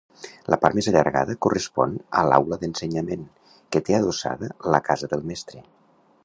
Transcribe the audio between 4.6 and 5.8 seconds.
la casa del mestre.